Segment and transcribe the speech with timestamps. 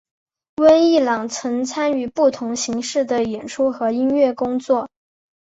[0.57, 4.89] 温逸朗曾参与不同形式的演出和音乐工作。